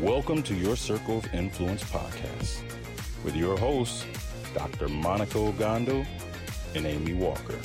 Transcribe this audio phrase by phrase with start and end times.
[0.00, 2.60] Welcome to your Circle of Influence podcast
[3.24, 4.04] with your hosts,
[4.52, 4.88] Dr.
[4.88, 6.06] Monica Ogando
[6.74, 7.58] and Amy Walker.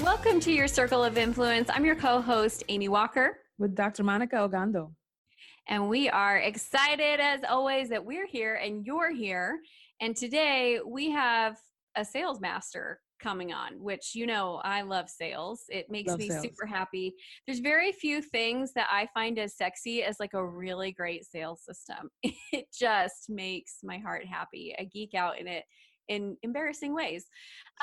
[0.00, 1.70] Welcome to your Circle of Influence.
[1.72, 3.38] I'm your co host, Amy Walker.
[3.56, 4.02] With Dr.
[4.02, 4.90] Monica Ogando.
[5.68, 9.60] And we are excited as always that we're here and you're here.
[10.00, 11.56] And today we have
[11.94, 15.64] a sales master coming on, which you know I love sales.
[15.68, 16.42] It makes love me sales.
[16.42, 17.14] super happy.
[17.46, 21.62] There's very few things that I find as sexy as like a really great sales
[21.62, 22.10] system.
[22.52, 24.74] It just makes my heart happy.
[24.78, 25.64] I geek out in it
[26.08, 27.24] in embarrassing ways.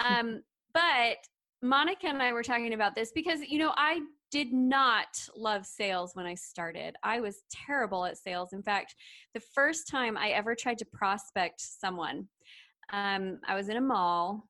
[0.07, 0.43] Um,
[0.75, 1.17] but
[1.63, 6.11] Monica and I were talking about this because you know I did not love sales
[6.13, 6.95] when I started.
[7.03, 8.53] I was terrible at sales.
[8.53, 8.93] In fact,
[9.33, 12.27] the first time I ever tried to prospect someone,
[12.93, 14.47] um, I was in a mall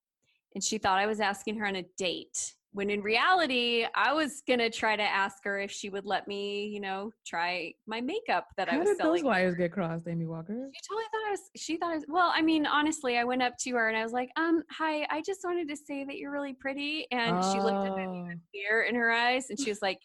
[0.55, 2.53] and she thought I was asking her on a date.
[2.71, 6.67] When in reality, I was gonna try to ask her if she would let me,
[6.67, 9.23] you know, try my makeup that How I was did selling.
[9.23, 10.69] those wires get crossed, Amy Walker?
[10.75, 11.39] She totally thought I was.
[11.55, 12.05] She thought I was.
[12.07, 15.07] Well, I mean, honestly, I went up to her and I was like, "Um, hi,
[15.09, 17.53] I just wanted to say that you're really pretty." And oh.
[17.53, 19.99] she looked at me with fear in her eyes, and she was like,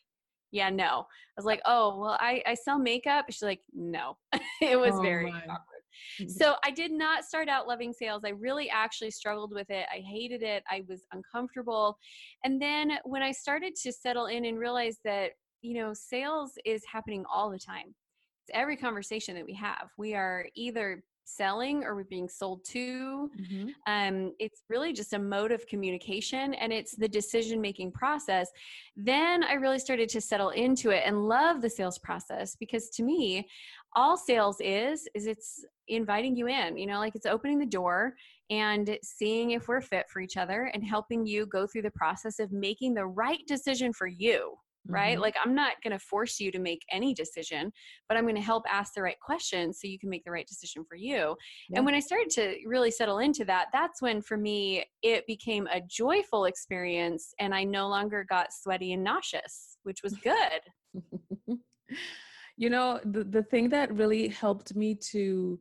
[0.50, 1.06] "Yeah, no."
[1.37, 4.17] I was like, "Oh, well, I I sell makeup." She's like, "No."
[4.62, 5.73] it was oh very awkward.
[6.20, 6.28] Mm-hmm.
[6.28, 8.22] So I did not start out loving sales.
[8.24, 9.86] I really actually struggled with it.
[9.92, 10.62] I hated it.
[10.70, 11.98] I was uncomfortable.
[12.44, 15.32] And then when I started to settle in and realize that,
[15.62, 17.94] you know, sales is happening all the time.
[18.47, 19.88] It's every conversation that we have.
[19.97, 23.31] We are either selling or we're being sold to.
[23.41, 23.69] Mm-hmm.
[23.86, 28.50] Um, it's really just a mode of communication and it's the decision making process.
[28.97, 33.03] Then I really started to settle into it and love the sales process because to
[33.03, 33.48] me,
[33.97, 38.15] all sales is is it's inviting you in you know like it's opening the door
[38.50, 42.38] and seeing if we're fit for each other and helping you go through the process
[42.38, 44.54] of making the right decision for you
[44.87, 45.15] right?
[45.15, 45.22] Mm-hmm.
[45.22, 47.72] Like, I'm not going to force you to make any decision,
[48.09, 50.47] but I'm going to help ask the right questions so you can make the right
[50.47, 51.37] decision for you.
[51.71, 51.78] Yeah.
[51.78, 55.66] And when I started to really settle into that, that's when for me it became
[55.69, 60.60] a joyful experience and I no longer got sweaty and nauseous, which was good.
[62.56, 65.59] You know, the, the thing that really helped me to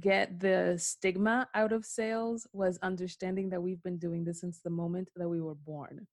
[0.00, 4.70] get the stigma out of sales was understanding that we've been doing this since the
[4.70, 6.06] moment that we were born.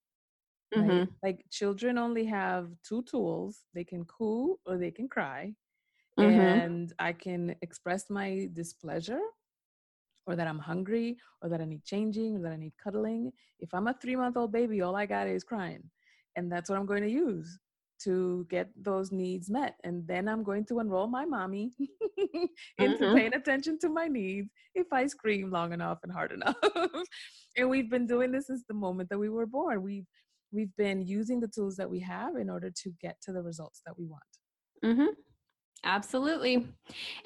[0.76, 0.90] Right?
[0.90, 1.12] Mm-hmm.
[1.22, 5.54] Like children only have two tools they can coo or they can cry.
[6.20, 6.40] Mm-hmm.
[6.40, 9.20] And I can express my displeasure
[10.26, 13.32] or that I'm hungry or that I need changing or that I need cuddling.
[13.60, 15.84] If I'm a three month old baby, all I got is crying.
[16.36, 17.60] And that's what I'm going to use
[18.04, 19.76] to get those needs met.
[19.84, 21.72] And then I'm going to enroll my mommy
[22.78, 23.16] into mm-hmm.
[23.16, 26.56] paying attention to my needs if I scream long enough and hard enough.
[27.58, 29.82] and we've been doing this since the moment that we were born.
[29.82, 30.08] We've
[30.52, 33.82] we've been using the tools that we have in order to get to the results
[33.86, 34.24] that we want.
[34.84, 35.14] Mm-hmm.
[35.84, 36.68] Absolutely.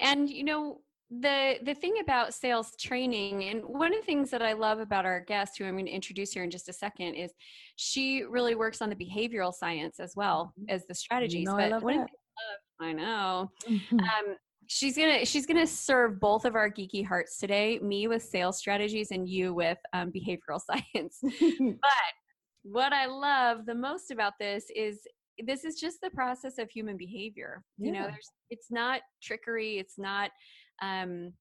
[0.00, 4.42] And you know, the the thing about sales training and one of the things that
[4.42, 7.14] i love about our guest who i'm going to introduce here in just a second
[7.14, 7.32] is
[7.74, 10.70] she really works on the behavioral science as well mm-hmm.
[10.72, 12.08] as the strategies you know, but I, love that.
[12.80, 14.36] I know um,
[14.68, 19.10] she's gonna she's gonna serve both of our geeky hearts today me with sales strategies
[19.10, 20.60] and you with um, behavioral
[20.94, 22.12] science but
[22.62, 25.00] what i love the most about this is
[25.44, 27.86] this is just the process of human behavior yeah.
[27.86, 30.30] you know there's it's not trickery it's not
[30.80, 31.32] um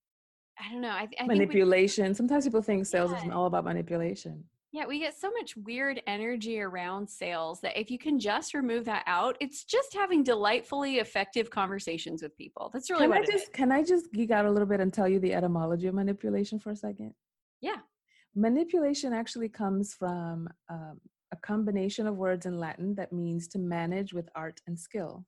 [0.60, 3.24] i don't know i, I manipulation we, sometimes people think sales yeah.
[3.24, 7.90] is all about manipulation yeah we get so much weird energy around sales that if
[7.90, 12.90] you can just remove that out it's just having delightfully effective conversations with people that's
[12.90, 13.50] really can what i just is.
[13.54, 16.60] can i just geek out a little bit and tell you the etymology of manipulation
[16.60, 17.14] for a second
[17.62, 17.78] yeah
[18.36, 21.00] manipulation actually comes from um,
[21.32, 25.26] a combination of words in Latin that means to manage with art and skill.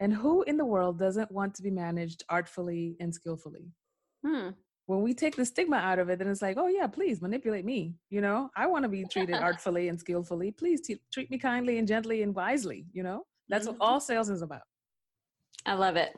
[0.00, 3.70] And who in the world doesn't want to be managed artfully and skillfully?
[4.26, 4.50] Hmm.
[4.86, 7.64] When we take the stigma out of it, then it's like, oh yeah, please manipulate
[7.64, 7.94] me.
[8.10, 10.50] You know, I want to be treated artfully and skillfully.
[10.50, 12.86] Please t- treat me kindly and gently and wisely.
[12.92, 13.78] You know, that's mm-hmm.
[13.78, 14.62] what all sales is about.
[15.66, 16.14] I love it.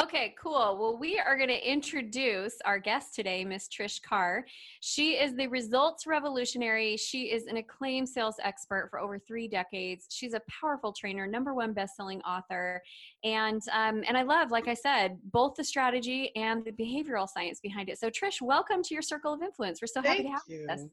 [0.00, 0.78] Okay, cool.
[0.80, 4.46] Well, we are going to introduce our guest today, Miss Trish Carr.
[4.80, 6.96] She is the results revolutionary.
[6.96, 10.06] She is an acclaimed sales expert for over three decades.
[10.08, 12.82] She's a powerful trainer, number one best-selling author,
[13.24, 17.60] and um, and I love, like I said, both the strategy and the behavioral science
[17.60, 17.98] behind it.
[17.98, 19.82] So, Trish, welcome to your circle of influence.
[19.82, 20.66] We're so Thank happy to have you.
[20.70, 20.86] us.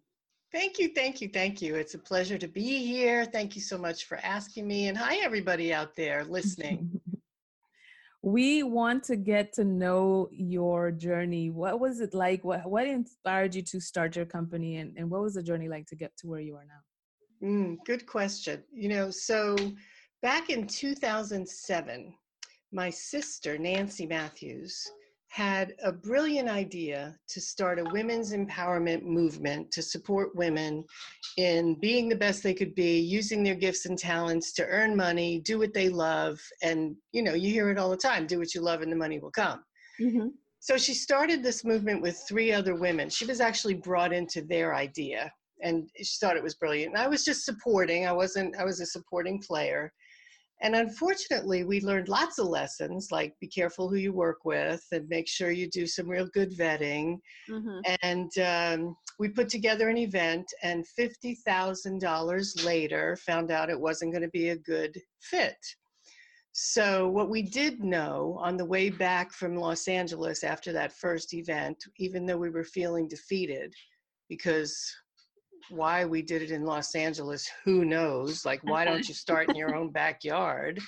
[0.52, 1.76] Thank you, thank you, thank you.
[1.76, 3.26] It's a pleasure to be here.
[3.26, 4.88] Thank you so much for asking me.
[4.88, 7.02] And hi, everybody out there listening.
[8.26, 11.52] we want to get to know your journey.
[11.52, 12.44] What was it like?
[12.44, 14.78] What, what inspired you to start your company?
[14.78, 17.48] And, and what was the journey like to get to where you are now?
[17.48, 18.64] Mm, good question.
[18.74, 19.56] You know, so
[20.24, 22.16] back in 2007,
[22.72, 24.92] my sister, Nancy Matthews,
[25.36, 30.82] had a brilliant idea to start a women's empowerment movement to support women
[31.36, 35.42] in being the best they could be, using their gifts and talents to earn money,
[35.42, 36.40] do what they love.
[36.64, 38.96] And, you know, you hear it all the time do what you love and the
[38.96, 39.60] money will come.
[40.00, 40.28] Mm-hmm.
[40.62, 43.10] So she started this movement with three other women.
[43.10, 45.30] She was actually brought into their idea
[45.62, 46.94] and she thought it was brilliant.
[46.94, 49.92] And I was just supporting, I wasn't, I was a supporting player.
[50.62, 55.08] And unfortunately, we learned lots of lessons like be careful who you work with and
[55.10, 57.20] make sure you do some real good vetting.
[57.50, 57.80] Mm-hmm.
[58.02, 64.24] And um, we put together an event, and $50,000 later found out it wasn't going
[64.24, 65.58] to be a good fit.
[66.58, 71.34] So, what we did know on the way back from Los Angeles after that first
[71.34, 73.74] event, even though we were feeling defeated,
[74.30, 74.90] because
[75.70, 78.46] why we did it in Los Angeles, who knows?
[78.46, 80.80] Like, why don't you start in your own backyard?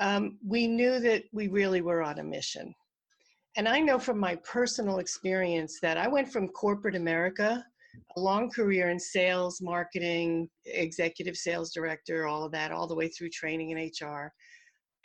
[0.00, 2.74] Um, we knew that we really were on a mission.
[3.56, 7.64] And I know from my personal experience that I went from corporate America,
[8.16, 13.08] a long career in sales, marketing, executive sales director, all of that, all the way
[13.08, 14.30] through training in HR.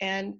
[0.00, 0.34] And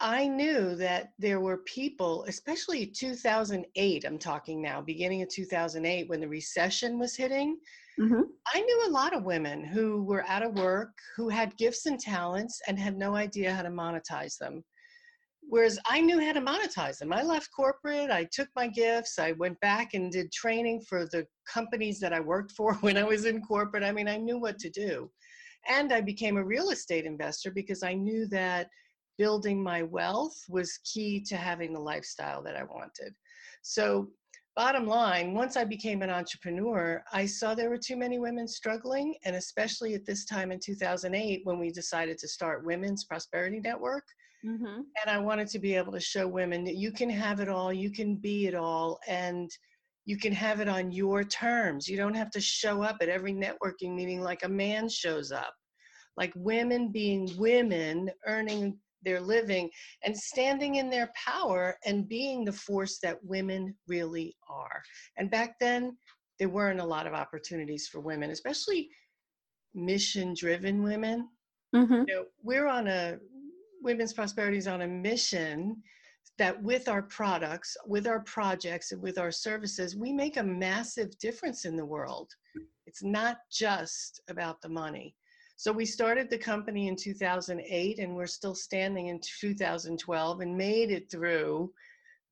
[0.00, 6.20] I knew that there were people, especially 2008, I'm talking now, beginning of 2008, when
[6.20, 7.58] the recession was hitting.
[7.98, 8.22] Mm-hmm.
[8.54, 11.98] I knew a lot of women who were out of work, who had gifts and
[11.98, 14.62] talents and had no idea how to monetize them.
[15.42, 17.12] Whereas I knew how to monetize them.
[17.12, 21.26] I left corporate, I took my gifts, I went back and did training for the
[21.50, 23.82] companies that I worked for when I was in corporate.
[23.82, 25.10] I mean, I knew what to do.
[25.68, 28.68] And I became a real estate investor because I knew that
[29.16, 33.12] building my wealth was key to having the lifestyle that I wanted.
[33.62, 34.08] So,
[34.58, 39.14] bottom line, once I became an entrepreneur, I saw there were too many women struggling,
[39.24, 44.02] and especially at this time in 2008 when we decided to start Women's Prosperity Network.
[44.44, 44.80] Mm-hmm.
[44.80, 47.72] And I wanted to be able to show women that you can have it all,
[47.72, 49.48] you can be it all, and
[50.06, 51.86] you can have it on your terms.
[51.86, 55.54] You don't have to show up at every networking meeting like a man shows up.
[56.16, 59.70] Like women being women, earning their living
[60.04, 64.82] and standing in their power and being the force that women really are.
[65.16, 65.96] And back then,
[66.38, 68.88] there weren't a lot of opportunities for women, especially
[69.74, 71.28] mission driven women.
[71.74, 72.04] Mm-hmm.
[72.08, 73.18] You know, we're on a
[73.82, 75.82] women's prosperity is on a mission
[76.38, 81.16] that with our products, with our projects, and with our services, we make a massive
[81.18, 82.30] difference in the world.
[82.86, 85.14] It's not just about the money.
[85.58, 90.92] So we started the company in 2008 and we're still standing in 2012 and made
[90.92, 91.72] it through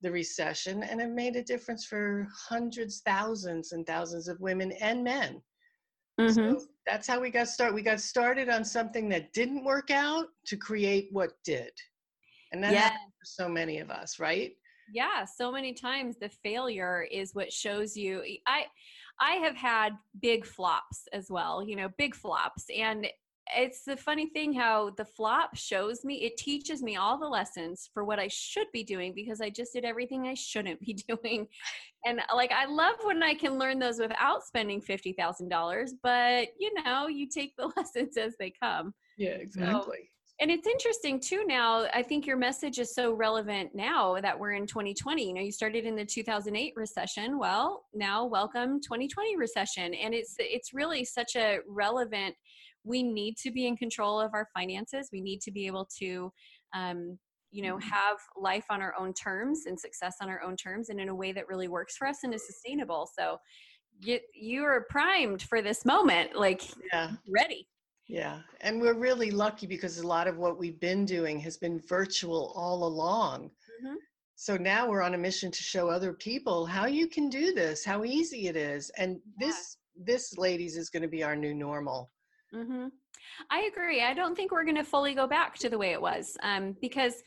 [0.01, 5.03] the recession and have made a difference for hundreds, thousands, and thousands of women and
[5.03, 5.41] men.
[6.21, 6.53] Mm-hmm.
[6.53, 7.75] So that's how we got started.
[7.75, 11.71] We got started on something that didn't work out to create what did.
[12.53, 12.83] And that Yeah.
[12.83, 14.53] happened for so many of us, right?
[14.91, 18.63] yeah so many times the failure is what shows you i
[19.19, 23.07] i have had big flops as well you know big flops and
[23.55, 27.89] it's the funny thing how the flop shows me it teaches me all the lessons
[27.93, 31.47] for what i should be doing because i just did everything i shouldn't be doing
[32.05, 37.07] and like i love when i can learn those without spending $50000 but you know
[37.07, 40.09] you take the lessons as they come Yeah, exactly.
[40.39, 41.87] And it's interesting too now.
[41.93, 45.27] I think your message is so relevant now that we're in 2020.
[45.27, 47.39] You know, you started in the 2008 recession.
[47.39, 49.93] Well, now welcome 2020 recession.
[49.95, 52.35] And it's it's really such a relevant
[52.83, 55.09] we need to be in control of our finances.
[55.11, 56.31] We need to be able to
[56.73, 57.17] um,
[57.51, 60.99] you know, have life on our own terms and success on our own terms and
[60.99, 63.09] in a way that really works for us and is sustainable.
[63.17, 63.37] So
[63.99, 66.61] you you are primed for this moment, like
[66.93, 67.11] Yeah.
[67.27, 67.67] ready.
[68.07, 71.79] Yeah, and we're really lucky because a lot of what we've been doing has been
[71.79, 73.51] virtual all along.
[73.83, 73.95] Mhm.
[74.35, 77.83] So now we're on a mission to show other people how you can do this,
[77.83, 78.89] how easy it is.
[78.91, 79.47] And Yeah.
[79.47, 82.11] this this ladies is going to be our new normal.
[82.51, 82.87] hmm
[83.49, 84.01] I agree.
[84.03, 86.73] I don't think we're going to fully go back to the way it was um,
[86.79, 87.23] because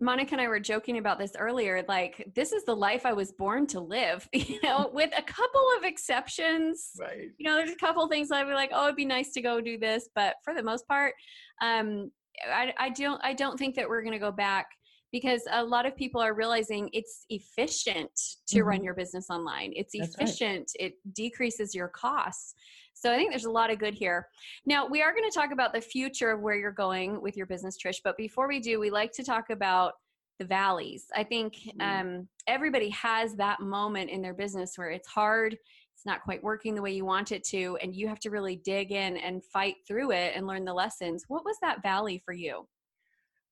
[0.00, 1.84] Monica and I were joking about this earlier.
[1.88, 5.66] Like, this is the life I was born to live, you know, with a couple
[5.78, 6.92] of exceptions.
[6.98, 7.28] Right.
[7.38, 9.60] You know, there's a couple things I'd be like, oh, it'd be nice to go
[9.60, 10.08] do this.
[10.14, 11.14] But for the most part,
[11.62, 12.10] um,
[12.52, 14.66] I, I don't I don't think that we're gonna go back
[15.14, 18.10] because a lot of people are realizing it's efficient
[18.48, 18.66] to mm-hmm.
[18.66, 19.72] run your business online.
[19.76, 20.72] It's That's efficient.
[20.80, 20.86] Right.
[20.88, 22.52] It decreases your costs.
[22.94, 24.26] So I think there's a lot of good here.
[24.66, 27.46] Now, we are going to talk about the future of where you're going with your
[27.46, 27.98] business, Trish.
[28.02, 29.92] But before we do, we like to talk about
[30.40, 31.04] the valleys.
[31.14, 31.80] I think mm-hmm.
[31.80, 36.74] um, everybody has that moment in their business where it's hard, it's not quite working
[36.74, 39.76] the way you want it to, and you have to really dig in and fight
[39.86, 41.22] through it and learn the lessons.
[41.28, 42.66] What was that valley for you?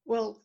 [0.04, 0.40] Well,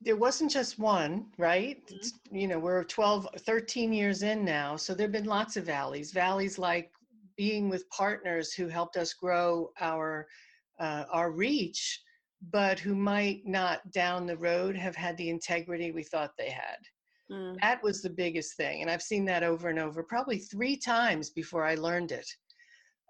[0.00, 1.84] there wasn't just one, right?
[1.86, 2.36] Mm-hmm.
[2.36, 4.76] You know, we're 12, 13 years in now.
[4.76, 6.12] So there have been lots of valleys.
[6.12, 6.90] Valleys like
[7.36, 10.26] being with partners who helped us grow our
[10.78, 12.02] uh, our reach,
[12.50, 16.76] but who might not down the road have had the integrity we thought they had.
[17.30, 17.56] Mm.
[17.60, 21.30] That was the biggest thing, and I've seen that over and over, probably three times
[21.30, 22.28] before I learned it.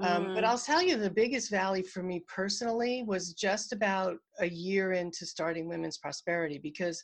[0.01, 0.47] Um, But mm.
[0.47, 5.25] I'll tell you, the biggest valley for me personally was just about a year into
[5.25, 7.03] starting Women's Prosperity because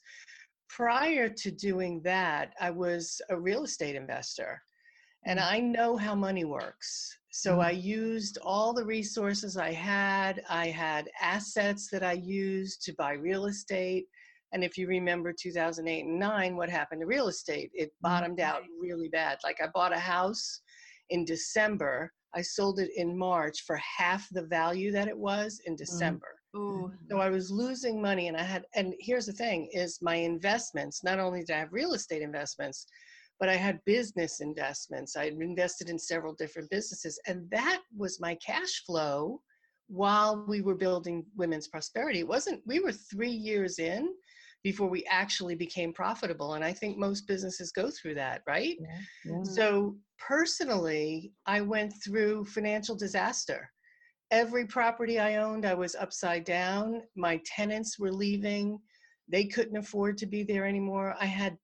[0.69, 4.61] prior to doing that, I was a real estate investor
[5.25, 5.51] and mm.
[5.51, 7.17] I know how money works.
[7.31, 7.83] So I mm.
[7.83, 10.43] used all the resources I had.
[10.51, 14.07] I had assets that I used to buy real estate.
[14.53, 17.71] And if you remember 2008 and 9, what happened to real estate?
[17.73, 19.39] It bottomed out really bad.
[19.43, 20.61] Like I bought a house
[21.09, 25.75] in December I sold it in March for half the value that it was in
[25.75, 25.79] mm.
[25.79, 26.39] December.
[26.55, 26.93] Mm.
[27.11, 31.03] So I was losing money and I had and here's the thing is my investments,
[31.03, 32.87] not only did I have real estate investments,
[33.41, 35.17] but I had business investments.
[35.17, 39.41] I had invested in several different businesses and that was my cash flow
[39.89, 42.21] while we were building women's prosperity.
[42.21, 44.11] It wasn't we were 3 years in
[44.62, 46.54] before we actually became profitable.
[46.54, 48.76] And I think most businesses go through that, right?
[48.78, 49.42] Yeah, yeah.
[49.45, 53.69] So personally, I went through financial disaster.
[54.31, 57.02] Every property I owned, I was upside down.
[57.16, 58.78] My tenants were leaving.
[59.28, 61.14] They couldn't afford to be there anymore.
[61.21, 61.57] I had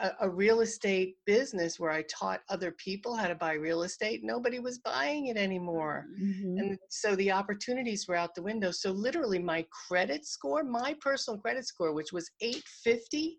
[0.00, 4.22] a, a, real estate business where I taught other people how to buy real estate.
[4.22, 6.06] Nobody was buying it anymore.
[6.20, 6.58] Mm-hmm.
[6.58, 8.70] And so the opportunities were out the window.
[8.70, 13.38] So literally my credit score, my personal credit score, which was 850,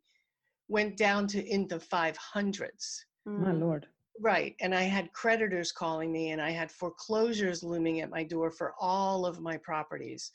[0.67, 2.99] went down to in the 500s.
[3.25, 3.87] My Lord.
[4.19, 4.55] Right.
[4.59, 8.73] And I had creditors calling me and I had foreclosures looming at my door for
[8.79, 10.31] all of my properties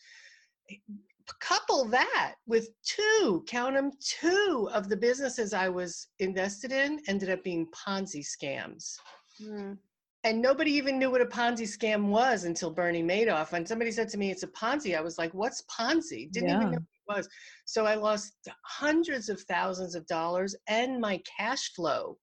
[1.40, 7.30] couple that with two, count them, two of the businesses I was invested in ended
[7.30, 8.96] up being Ponzi scams.
[9.42, 9.78] Mm.
[10.24, 13.52] And nobody even knew what a Ponzi scam was until Bernie Madoff.
[13.52, 14.96] And somebody said to me, it's a Ponzi.
[14.96, 16.30] I was like, what's Ponzi?
[16.32, 16.56] Didn't yeah.
[16.56, 17.28] even know what it was.
[17.64, 18.32] So I lost
[18.64, 22.18] hundreds of thousands of dollars and my cash flow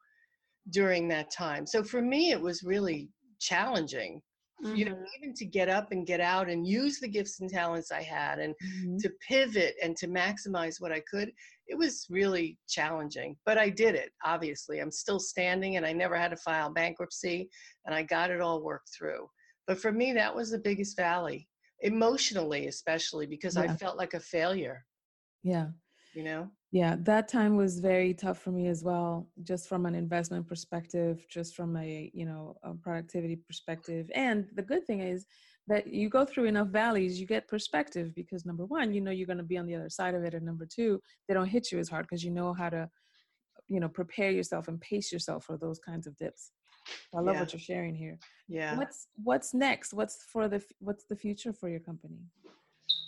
[0.70, 1.66] during that time.
[1.66, 4.22] So for me, it was really challenging
[4.64, 4.76] mm-hmm.
[4.76, 5.24] you know mm-hmm.
[5.24, 8.40] even to get up and get out and use the gifts and talents i had
[8.40, 8.98] and mm-hmm.
[8.98, 11.32] to pivot and to maximize what i could
[11.68, 16.18] it was really challenging but i did it obviously i'm still standing and i never
[16.18, 17.50] had to file bankruptcy
[17.86, 19.28] and i got it all worked through
[19.68, 21.48] but for me that was the biggest valley
[21.82, 23.64] emotionally especially because yeah.
[23.64, 24.86] i felt like a failure
[25.44, 25.68] yeah
[26.14, 29.94] you know yeah that time was very tough for me as well just from an
[29.94, 34.10] investment perspective just from a you know a productivity perspective.
[34.16, 35.26] And the good thing is
[35.68, 39.28] that you go through enough valleys you get perspective because number one you know you're
[39.28, 41.72] going to be on the other side of it and number two they don't hit
[41.72, 42.90] you as hard because you know how to
[43.70, 46.52] you know prepare yourself and pace yourself for those kinds of dips.
[47.16, 47.42] I love yeah.
[47.42, 48.18] what you're sharing here.
[48.50, 48.76] Yeah.
[48.78, 49.94] What's what's next?
[49.94, 52.18] What's for the what's the future for your company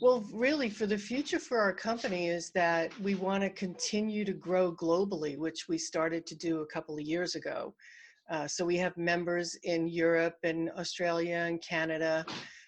[0.02, 4.34] well, really, for the future for our company is that we want to continue to
[4.34, 7.74] grow globally, which we started to do a couple of years ago.
[8.30, 12.26] Uh, so we have members in Europe and Australia and Canada.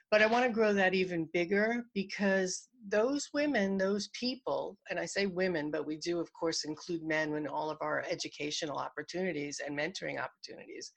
[0.10, 5.06] But I want to grow that even bigger because those women, those people, and I
[5.06, 9.60] say women, but we do, of course, include men in all of our educational opportunities
[9.66, 10.94] and mentoring opportunities.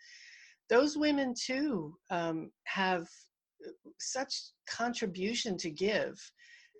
[0.68, 3.08] Those women, too, um, have
[3.98, 4.34] such
[4.68, 6.18] contribution to give.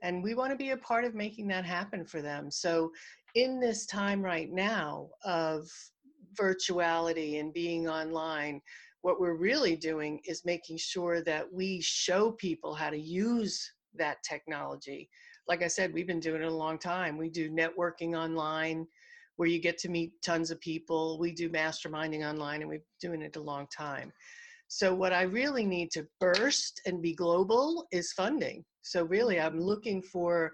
[0.02, 2.50] And we want to be a part of making that happen for them.
[2.50, 2.90] So
[3.34, 5.68] in this time right now of
[6.38, 8.60] virtuality and being online
[9.02, 14.22] what we're really doing is making sure that we show people how to use that
[14.22, 15.08] technology.
[15.48, 17.16] Like i said we've been doing it a long time.
[17.16, 18.86] We do networking online
[19.36, 21.18] where you get to meet tons of people.
[21.18, 24.12] We do masterminding online and we've been doing it a long time
[24.72, 28.64] so what I really need to burst and be global is funding.
[28.82, 30.52] So really I'm looking for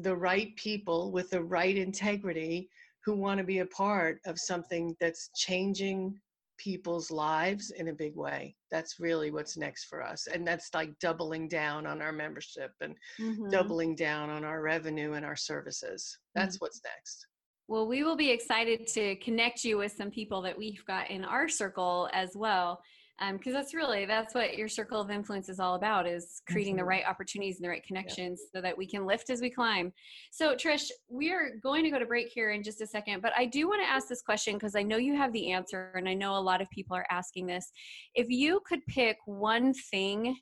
[0.00, 2.70] the right people with the right integrity
[3.04, 6.18] who want to be a part of something that's changing
[6.56, 8.56] people's lives in a big way.
[8.70, 10.26] That's really what's next for us.
[10.26, 13.50] And that's like doubling down on our membership and Mhm.
[13.50, 16.18] doubling down on our revenue and our services.
[16.34, 17.26] That's what's next.
[17.68, 21.22] Well, we will be excited to connect you with some people that we've got in
[21.22, 22.82] our circle as well.
[23.20, 26.76] Um, because that's really that's what your circle of influence is all about is creating
[26.76, 26.90] the mm-hmm.
[26.90, 29.92] right opportunities and the right connections so that we can lift as we climb.
[30.30, 33.32] So Trish, we are going to go to break here in just a second, but
[33.36, 36.08] I do want to ask this question because I know you have the answer and
[36.08, 37.72] I know a lot of people are asking this.
[38.14, 40.36] If you could pick one thing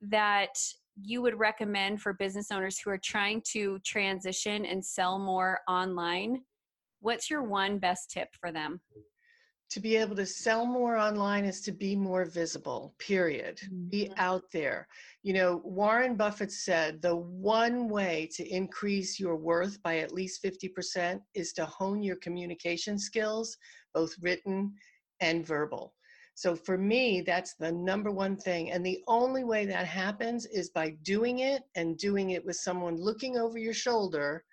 [0.00, 0.54] that
[1.02, 6.40] you would recommend for business owners who are trying to transition and sell more online,
[7.00, 8.80] what's your one best tip for them?
[9.74, 13.60] To be able to sell more online is to be more visible, period.
[13.88, 14.14] Be Mhm.
[14.18, 14.86] out there.
[15.24, 20.40] You know, Warren Buffett said the one way to increase your worth by at least
[20.40, 23.56] 50% is to hone your communication skills,
[23.92, 24.76] both written
[25.18, 25.96] and verbal.
[26.36, 28.70] So for me, that's the number one thing.
[28.70, 32.94] And the only way that happens is by doing it and doing it with someone
[32.94, 34.44] looking over your shoulder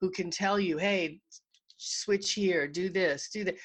[0.00, 1.20] who can tell you, hey,
[1.78, 3.56] switch here, do this, do that.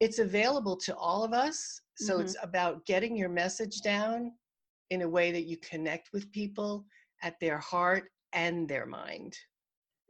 [0.00, 1.80] It's available to all of us.
[1.96, 2.22] So Mhm.
[2.22, 4.32] it's about getting your message down
[4.90, 6.84] in a way that you connect with people
[7.22, 9.38] at their heart and their mind.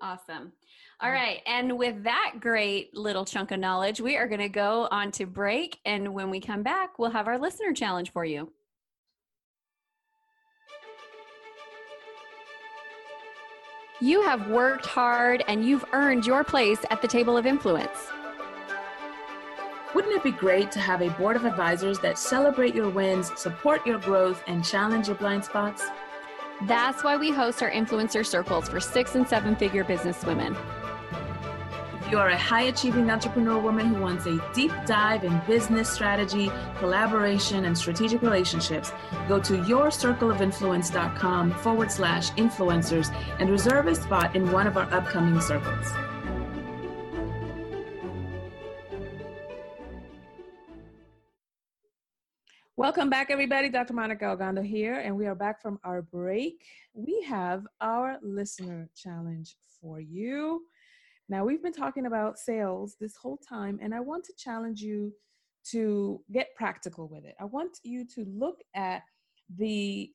[0.01, 0.53] Awesome.
[1.01, 1.41] All right.
[1.47, 5.27] And with that great little chunk of knowledge, we are going to go on to
[5.27, 5.81] break.
[5.85, 8.53] And when we come back, we'll have our listener challenge for you.
[14.01, 18.11] You have worked hard and you've earned your place at the table of influence.
[19.95, 23.87] Wouldn't it be great to have a board of advisors that celebrate your wins, support
[23.87, 25.85] your growth, and challenge your blind spots?
[26.63, 30.57] That's why we host our influencer circles for six and seven figure business women.
[32.01, 35.89] If you are a high achieving entrepreneur woman who wants a deep dive in business
[35.89, 38.93] strategy, collaboration, and strategic relationships,
[39.29, 45.41] go to yourcircleofinfluence.com forward slash influencers and reserve a spot in one of our upcoming
[45.41, 45.93] circles.
[52.85, 53.71] Welcome back, everybody.
[53.71, 53.95] Dr.
[53.95, 56.67] Monica Ogando here, and we are back from our break.
[56.93, 60.67] We have our listener challenge for you.
[61.31, 65.15] Now, we've been talking about sales this whole time, and I want to challenge you
[65.71, 67.35] to get practical with it.
[67.41, 69.01] I want you to look at
[69.57, 70.13] the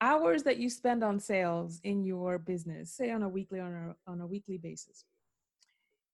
[0.00, 4.10] hours that you spend on sales in your business, say on a weekly on a,
[4.10, 5.04] on a weekly basis,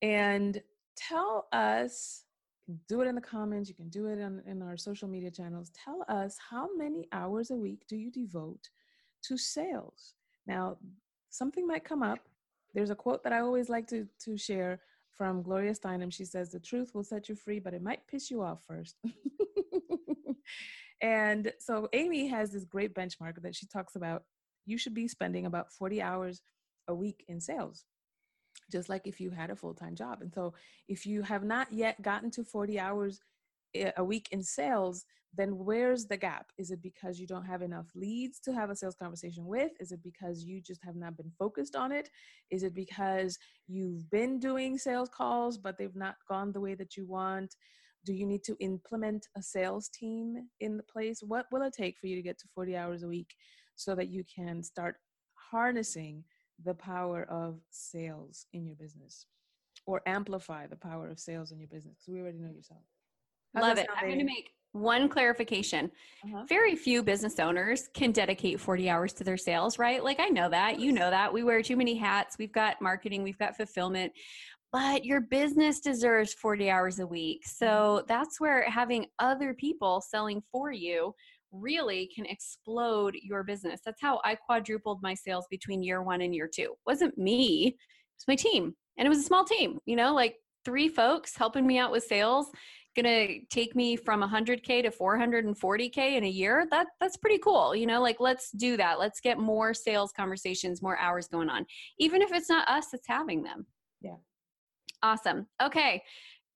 [0.02, 0.60] and
[0.96, 2.24] tell us.
[2.88, 3.68] Do it in the comments.
[3.68, 5.70] You can do it in our social media channels.
[5.84, 8.70] Tell us how many hours a week do you devote
[9.24, 10.14] to sales?
[10.46, 10.78] Now,
[11.30, 12.20] something might come up
[12.74, 14.80] there's a quote that I always like to, to share
[15.16, 16.12] from Gloria Steinem.
[16.12, 18.96] She says, The truth will set you free, but it might piss you off first.
[21.02, 24.24] and so Amy has this great benchmark that she talks about.
[24.66, 26.42] You should be spending about 40 hours
[26.86, 27.84] a week in sales,
[28.70, 30.22] just like if you had a full time job.
[30.22, 30.54] And so
[30.88, 33.20] if you have not yet gotten to 40 hours
[33.96, 36.50] a week in sales, then where's the gap?
[36.58, 39.70] Is it because you don't have enough leads to have a sales conversation with?
[39.78, 42.10] Is it because you just have not been focused on it?
[42.50, 46.96] Is it because you've been doing sales calls, but they've not gone the way that
[46.96, 47.54] you want?
[48.04, 51.22] Do you need to implement a sales team in the place?
[51.22, 53.34] What will it take for you to get to 40 hours a week
[53.76, 54.96] so that you can start
[55.34, 56.24] harnessing
[56.64, 59.26] the power of sales in your business
[59.86, 61.96] or amplify the power of sales in your business?
[61.98, 62.80] Because we already know yourself.
[63.54, 63.88] How's Love it.
[63.96, 65.90] I'm going to make one clarification.
[66.24, 66.44] Uh-huh.
[66.48, 70.02] Very few business owners can dedicate 40 hours to their sales, right?
[70.02, 71.32] Like I know that, you know that.
[71.32, 72.36] We wear too many hats.
[72.38, 74.12] We've got marketing, we've got fulfillment,
[74.72, 77.44] but your business deserves 40 hours a week.
[77.44, 81.14] So that's where having other people selling for you
[81.52, 83.80] really can explode your business.
[83.84, 86.62] That's how I quadrupled my sales between year 1 and year 2.
[86.62, 87.74] It wasn't me, it
[88.16, 88.74] was my team.
[88.98, 92.04] And it was a small team, you know, like three folks helping me out with
[92.04, 92.50] sales
[92.96, 97.86] gonna take me from 100k to 440k in a year that that's pretty cool you
[97.86, 101.64] know like let's do that let's get more sales conversations more hours going on
[101.98, 103.64] even if it's not us that's having them
[104.00, 104.16] Yeah.
[105.02, 106.02] awesome okay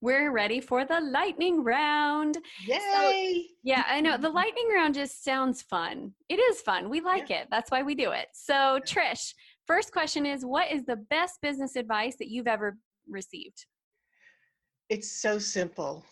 [0.05, 2.37] we're ready for the lightning round
[2.67, 3.47] Yay!
[3.63, 7.49] yeah i know the lightning round just sounds fun it is fun we like it
[7.51, 9.33] that's why we do it so trish
[9.67, 12.77] first question is what is the best business advice that you've ever
[13.09, 13.65] received
[14.91, 16.05] It's so simple.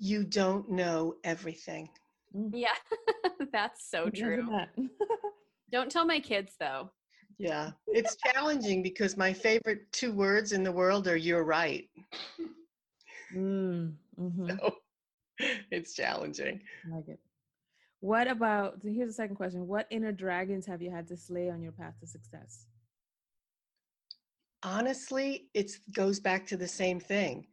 [0.00, 1.88] You don't know everything.
[2.52, 2.78] yeah
[3.52, 4.44] that's so true.
[5.72, 6.90] Don't tell my kids though.
[7.38, 11.88] Yeah, it's challenging because my favorite two words in the world are "you're right."
[13.34, 14.74] Mm, hmm So
[15.70, 16.60] it's challenging.
[16.88, 17.20] like it.
[18.00, 19.66] What about, here's the second question.
[19.66, 22.66] What inner dragons have you had to slay on your path to success?
[24.62, 27.46] Honestly, it goes back to the same thing.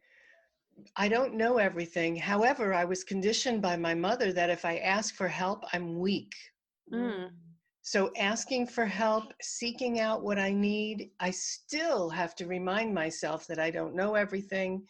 [0.96, 2.16] I don't know everything.
[2.16, 6.32] However, I was conditioned by my mother that if I ask for help, I'm weak.
[6.92, 7.30] Mm.
[7.82, 13.46] So, asking for help, seeking out what I need, I still have to remind myself
[13.46, 14.86] that I don't know everything.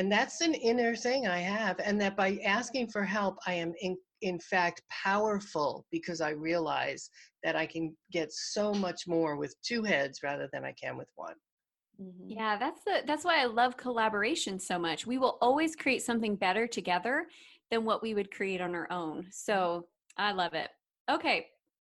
[0.00, 1.78] And that's an inner thing I have.
[1.78, 7.10] And that by asking for help, I am in, in fact powerful because I realize
[7.42, 11.10] that I can get so much more with two heads rather than I can with
[11.16, 11.34] one.
[12.00, 12.14] Mhm.
[12.28, 15.06] Yeah, that's the that's why I love collaboration so much.
[15.06, 17.26] We will always create something better together
[17.70, 19.28] than what we would create on our own.
[19.30, 19.86] So
[20.16, 20.70] I love it.
[21.10, 21.48] Okay,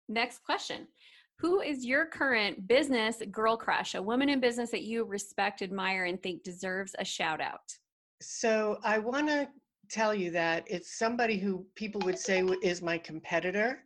[0.10, 0.89] next question.
[1.38, 3.96] Who is your current business girl crush?
[3.96, 7.78] A woman in business that you respect, admire, and think deserves a shout out.
[8.23, 9.49] So, I want to
[9.89, 13.83] tell you that it's somebody who people would say is my competitor.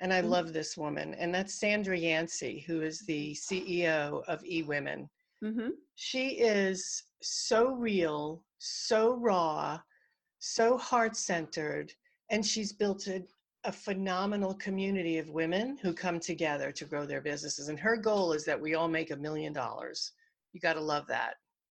[0.00, 0.30] And I Mhm.
[0.30, 1.12] love this woman.
[1.14, 5.08] And that's Sandra Yancey, who is the CEO of eWomen.
[5.42, 5.70] Mm-hmm.
[5.94, 9.80] she is so real, so raw,
[10.38, 11.92] so heart centered,
[12.30, 13.22] and she's built a,
[13.64, 17.68] a phenomenal community of women who come together to grow their businesses.
[17.68, 20.12] And her goal is that we all make a million dollars.
[20.52, 21.34] You got to love that.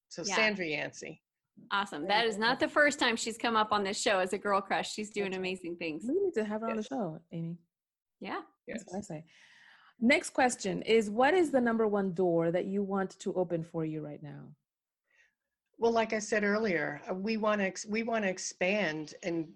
[0.10, 0.36] So, Yeah.
[0.36, 1.22] Sandra Yancey.
[1.72, 2.08] Awesome.
[2.08, 4.62] That is not the first time she's come up on this show as a girl
[4.62, 4.94] crush.
[4.94, 6.04] She's doing amazing things.
[6.08, 7.58] We need to have her on the show, Amy.
[8.20, 8.42] Yeah.
[8.68, 8.80] Yes.
[8.80, 9.26] That's what I say.
[10.00, 13.86] Next question is What is the number one door that you want to open for
[13.86, 14.44] you right now?
[15.78, 19.48] Well, like I said earlier, uh, we want to ex- we want to expand and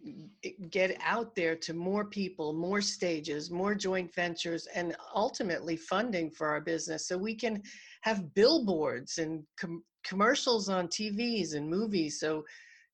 [0.69, 6.47] get out there to more people, more stages, more joint ventures, and ultimately funding for
[6.47, 7.62] our business, so we can
[8.01, 12.19] have billboards and com- commercials on TVs and movies.
[12.19, 12.45] So,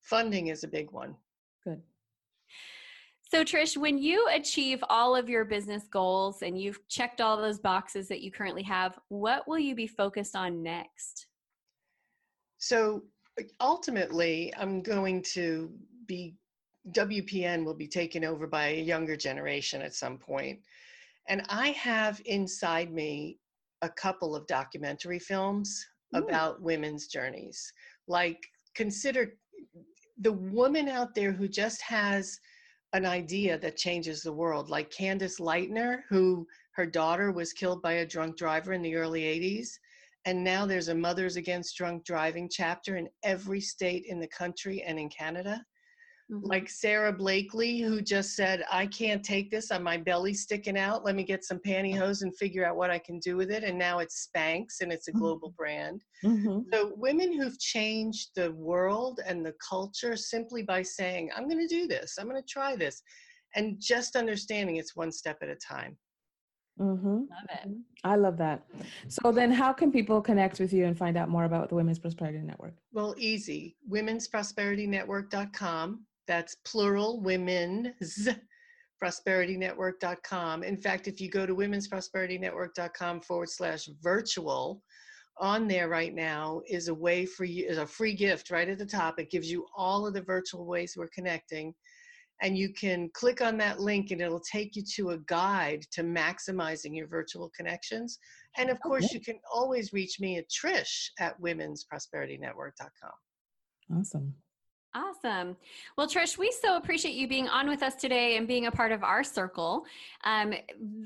[0.01, 1.15] funding is a big one.
[1.63, 1.81] Good.
[3.27, 7.59] So, Trish, when you achieve all of your business goals and you've checked all those
[7.59, 11.27] boxes that you currently have, what will you be focused on next?
[12.59, 13.03] So
[13.59, 15.71] ultimately, I'm going to
[16.07, 16.35] be,
[16.91, 20.59] WPN will be taken over by a younger generation at some point.
[21.27, 23.39] And I have inside me
[23.81, 25.85] a couple of documentary films.
[26.15, 26.23] Mm.
[26.23, 27.71] about women's journeys.
[28.07, 28.41] Like,
[28.75, 29.33] consider
[30.19, 32.39] the woman out there who just has
[32.93, 37.93] an idea that changes the world, like Candace Lightner, who her daughter was killed by
[37.93, 39.69] a drunk driver in the early 80s.
[40.25, 44.81] And now there's a Mothers Against Drunk Driving chapter in every state in the country
[44.81, 45.63] and in Canada.
[46.31, 46.41] Mhm.
[46.43, 51.05] Like Sara Blakely, who just said, I can't take this on my belly sticking out.
[51.05, 53.63] Let me get some pantyhose and figure out what I can do with it.
[53.63, 56.03] And now it's Spanx and it's a global brand.
[56.23, 56.65] Mhm.
[56.73, 61.67] So, women who've changed the world and the culture simply by saying, I'm going to
[61.67, 63.03] do this, I'm going to try this,
[63.53, 65.95] and just understanding it's one step at a time.
[66.79, 67.29] Mhm.
[67.29, 67.67] Love it.
[67.69, 67.83] Mhm.
[68.03, 68.67] I love that.
[69.07, 71.99] So then how can people connect with you and find out more about the Women's
[71.99, 72.75] Prosperity Network?
[72.91, 73.77] Well, easy.
[73.87, 76.07] Womensprosperitynetwork.com.
[76.27, 78.27] That's plural, women's
[79.03, 80.63] prosperitynetwork.com.
[80.63, 84.81] In fact, if you go to womensprosperitynetwork.com forward slash virtual,
[85.37, 88.77] on there right now is a way for you, is a free gift right at
[88.77, 89.19] the top.
[89.19, 91.73] It gives you all of the virtual ways we're connecting.
[92.41, 96.03] And you can click on that link and it'll take you to a guide to
[96.03, 98.19] maximizing your virtual connections.
[98.57, 99.15] And of course, Okay.
[99.15, 103.99] you can always reach me at trish at womensprosperitynetwork.com.
[103.99, 104.33] Awesome.
[104.95, 105.57] Awesome.
[105.97, 108.93] Well, Trish, we so appreciate you being on with us today and being a part
[108.93, 109.85] of our circle.
[110.23, 110.53] Um,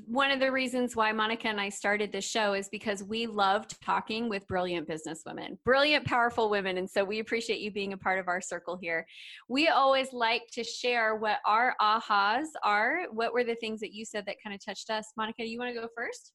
[0.06, 3.82] one of the reasons why Monica and I started this show is because we loved
[3.82, 6.78] talking with brilliant businesswomen, brilliant, powerful women.
[6.78, 9.04] And so we appreciate you being a part of our circle here.
[9.48, 13.06] We always like to share what our ahas are.
[13.10, 15.08] What were the things that you said that kind of touched us?
[15.16, 16.30] Monica, you want to go first?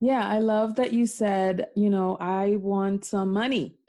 [0.00, 3.74] Yeah, I love that you said, you know, I want some money.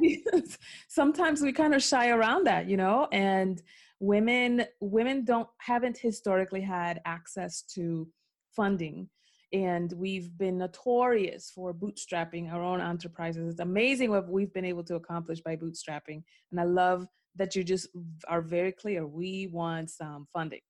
[0.88, 3.62] Sometimes we kind of shy around that, you know, and
[3.98, 8.08] women women don't haven't historically had access to
[8.56, 9.08] funding
[9.52, 13.50] and we've been notorious for bootstrapping our own enterprises.
[13.50, 16.22] It's amazing what we've been able to accomplish by bootstrapping.
[16.50, 17.88] And I love that you just
[18.28, 19.06] are very clear.
[19.06, 20.60] We want some funding.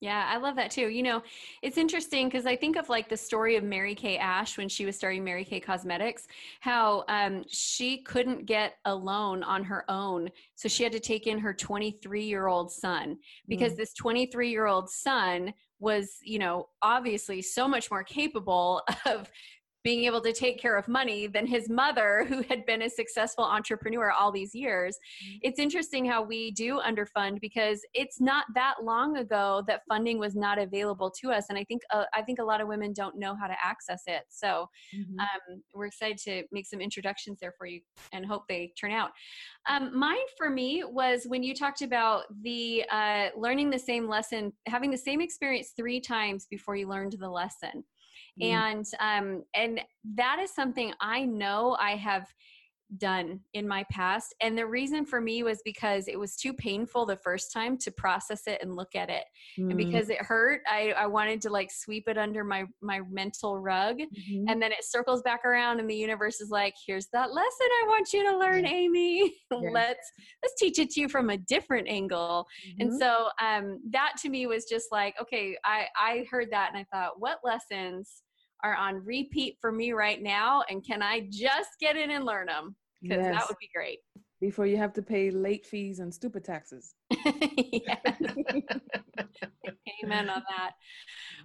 [0.00, 0.88] Yeah, I love that too.
[0.88, 1.22] You know,
[1.60, 4.86] it's interesting because I think of like the story of Mary Kay Ash when she
[4.86, 6.26] was starting Mary Kay Cosmetics,
[6.60, 10.30] how um, she couldn't get a loan on her own.
[10.54, 13.76] So she had to take in her 23 year old son because Mm.
[13.76, 19.30] this 23 year old son was, you know, obviously so much more capable of
[19.82, 23.44] being able to take care of money than his mother, who had been a successful
[23.44, 24.96] entrepreneur all these years.
[24.96, 25.38] Mm-hmm.
[25.42, 30.34] It's interesting how we do underfund because it's not that long ago that funding was
[30.34, 33.18] not available to us, and I think uh, I think a lot of women don't
[33.18, 34.22] know how to access it.
[34.28, 35.18] So mm-hmm.
[35.18, 37.80] um, we're excited to make some introductions there for you,
[38.12, 39.10] and hope they turn out.
[39.68, 44.52] Um, mine for me was when you talked about the uh, learning the same lesson,
[44.66, 47.84] having the same experience three times before you learned the lesson.
[48.40, 48.52] Mm.
[48.52, 49.80] And um, and
[50.16, 52.26] that is something I know I have
[52.98, 54.34] done in my past.
[54.40, 57.90] And the reason for me was because it was too painful the first time to
[57.90, 59.24] process it and look at it.
[59.58, 59.70] Mm.
[59.70, 63.58] and because it hurt I, I wanted to like sweep it under my my mental
[63.58, 63.98] rug.
[63.98, 64.48] Mm-hmm.
[64.48, 67.84] and then it circles back around and the universe is like here's that lesson i
[67.86, 69.34] want you to learn amy.
[69.50, 72.46] Let's let's teach it to you from a different angle.
[72.66, 72.80] Mm-hmm.
[72.82, 76.78] and so um that to me was just like okay i i heard that and
[76.78, 78.22] i thought what lessons
[78.62, 82.46] are on repeat for me right now and can i just get in and learn
[82.46, 83.34] them because yes.
[83.34, 83.98] that would be great.
[84.40, 86.94] Before you have to pay late fees and stupid taxes.
[90.02, 90.72] Amen on that.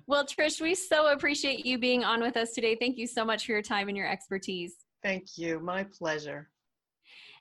[0.08, 2.78] Well trish we so appreciate you being on with us today.
[2.80, 4.76] Thank you so much for your time and your expertise.
[5.04, 5.60] Thank you.
[5.60, 6.50] My pleasure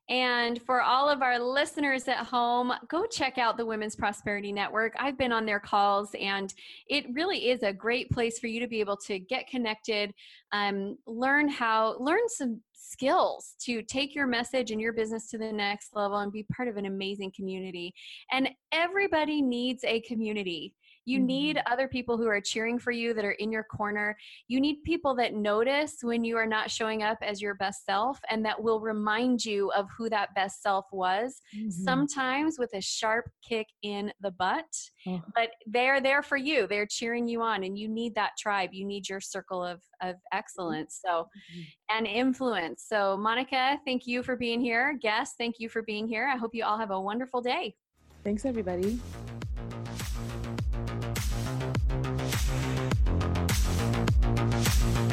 [0.08, 4.94] and for all of our listeners at home, go check out the Women's Prosperity Network.
[4.98, 6.52] I've been on their calls, and
[6.88, 10.12] it really is a great place for you to be able to get connected,
[10.52, 15.50] um, learn how, learn some skills to take your message and your business to the
[15.50, 17.94] next level and be part of an amazing community.
[18.30, 20.74] And everybody needs a community.
[21.04, 21.26] You mm-hmm.
[21.26, 24.16] need other people who are cheering for you that are in your corner.
[24.48, 28.18] You need people that notice when you are not showing up as your best self
[28.30, 31.70] and that will remind you of who that best self was, mm-hmm.
[31.70, 34.64] sometimes with a sharp kick in the butt.
[35.06, 35.22] Oh.
[35.34, 36.66] But they're there for you.
[36.66, 38.70] They're cheering you on, and you need that tribe.
[38.72, 41.00] You need your circle of, of excellence.
[41.04, 41.96] So, mm-hmm.
[41.96, 42.84] and influence.
[42.88, 44.98] So, Monica, thank you for being here.
[45.00, 46.28] Guest, thank you for being here.
[46.32, 47.74] I hope you all have a wonderful day.
[48.22, 48.98] Thanks, everybody.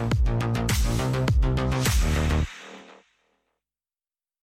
[0.02, 0.41] you